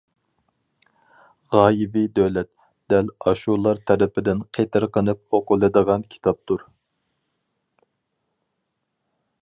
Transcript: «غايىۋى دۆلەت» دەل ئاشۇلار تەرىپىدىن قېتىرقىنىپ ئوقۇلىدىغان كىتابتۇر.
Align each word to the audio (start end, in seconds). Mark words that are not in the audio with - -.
«غايىۋى 1.55 2.01
دۆلەت» 2.19 2.49
دەل 2.93 3.11
ئاشۇلار 3.27 3.83
تەرىپىدىن 3.91 4.41
قېتىرقىنىپ 4.59 5.39
ئوقۇلىدىغان 5.39 6.07
كىتابتۇر. 6.15 6.65